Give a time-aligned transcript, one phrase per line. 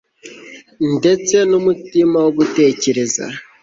[0.97, 3.25] ndetse n'umutima wo gutekereza